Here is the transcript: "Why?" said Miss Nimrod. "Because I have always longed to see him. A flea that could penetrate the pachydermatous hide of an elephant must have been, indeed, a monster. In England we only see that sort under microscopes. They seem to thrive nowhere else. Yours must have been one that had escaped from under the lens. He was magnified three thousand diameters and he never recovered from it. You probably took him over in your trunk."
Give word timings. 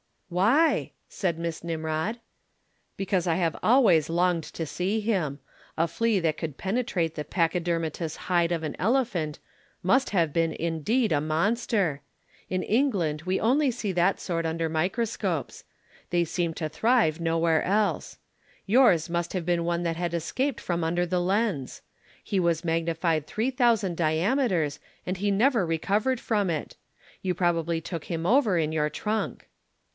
"Why?" 0.29 0.93
said 1.09 1.37
Miss 1.37 1.61
Nimrod. 1.63 2.19
"Because 2.97 3.27
I 3.27 3.35
have 3.35 3.57
always 3.61 4.09
longed 4.09 4.45
to 4.45 4.65
see 4.65 5.01
him. 5.01 5.39
A 5.77 5.89
flea 5.89 6.21
that 6.21 6.37
could 6.37 6.57
penetrate 6.57 7.13
the 7.13 7.25
pachydermatous 7.25 8.15
hide 8.15 8.53
of 8.53 8.63
an 8.63 8.77
elephant 8.79 9.39
must 9.83 10.09
have 10.11 10.31
been, 10.33 10.53
indeed, 10.53 11.11
a 11.11 11.19
monster. 11.19 12.01
In 12.49 12.63
England 12.63 13.23
we 13.23 13.41
only 13.41 13.69
see 13.71 13.91
that 13.91 14.21
sort 14.21 14.45
under 14.45 14.69
microscopes. 14.69 15.65
They 16.11 16.23
seem 16.23 16.53
to 16.55 16.69
thrive 16.69 17.19
nowhere 17.19 17.61
else. 17.61 18.17
Yours 18.65 19.07
must 19.09 19.33
have 19.33 19.45
been 19.45 19.65
one 19.65 19.83
that 19.83 19.97
had 19.97 20.13
escaped 20.15 20.61
from 20.61 20.83
under 20.83 21.05
the 21.05 21.19
lens. 21.21 21.81
He 22.23 22.39
was 22.39 22.63
magnified 22.65 23.27
three 23.27 23.51
thousand 23.51 23.97
diameters 23.97 24.79
and 25.05 25.17
he 25.17 25.29
never 25.29 25.63
recovered 25.65 26.21
from 26.21 26.49
it. 26.49 26.75
You 27.21 27.35
probably 27.35 27.81
took 27.81 28.05
him 28.05 28.25
over 28.25 28.57
in 28.57 28.71
your 28.71 28.89
trunk." 28.89 29.47